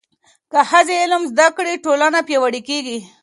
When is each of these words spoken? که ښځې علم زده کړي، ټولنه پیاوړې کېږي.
که 0.51 0.59
ښځې 0.69 0.95
علم 1.03 1.23
زده 1.31 1.47
کړي، 1.57 1.73
ټولنه 1.85 2.19
پیاوړې 2.27 2.61
کېږي. 2.69 2.99